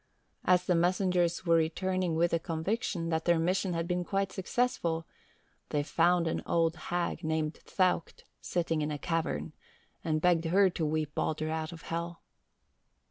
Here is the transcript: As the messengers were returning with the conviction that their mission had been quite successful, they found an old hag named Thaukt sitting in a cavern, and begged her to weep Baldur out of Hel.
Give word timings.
As 0.45 0.65
the 0.65 0.73
messengers 0.73 1.45
were 1.45 1.55
returning 1.57 2.15
with 2.15 2.31
the 2.31 2.39
conviction 2.39 3.09
that 3.09 3.25
their 3.25 3.37
mission 3.37 3.73
had 3.73 3.87
been 3.87 4.03
quite 4.03 4.31
successful, 4.31 5.05
they 5.69 5.83
found 5.83 6.25
an 6.25 6.41
old 6.47 6.75
hag 6.89 7.23
named 7.23 7.59
Thaukt 7.67 8.23
sitting 8.41 8.81
in 8.81 8.89
a 8.89 8.97
cavern, 8.97 9.53
and 10.03 10.19
begged 10.19 10.45
her 10.45 10.71
to 10.71 10.87
weep 10.87 11.13
Baldur 11.13 11.51
out 11.51 11.71
of 11.71 11.83
Hel. 11.83 12.23